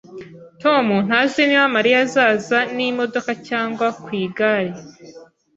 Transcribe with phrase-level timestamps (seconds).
[0.61, 4.71] Tom ntazi niba Mariya azaza n'imodoka cyangwa ku igare